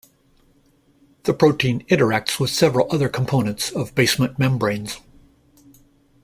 The 1.25 1.33
protein 1.35 1.85
interacts 1.85 2.39
with 2.39 2.49
several 2.49 2.87
other 2.91 3.07
components 3.07 3.69
of 3.69 3.93
basement 3.93 4.39
membranes. 4.39 4.97